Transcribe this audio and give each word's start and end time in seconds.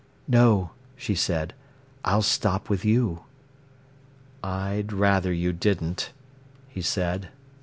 "No," 0.27 0.71
she 0.97 1.13
said, 1.13 1.53
"I'll 2.03 2.23
stop 2.23 2.71
with 2.71 2.83
you." 2.83 3.25
"I'd 4.43 4.91
rather 4.91 5.31
you 5.31 5.53
didn't," 5.53 6.11
he 6.67 6.81
said. 6.81 7.29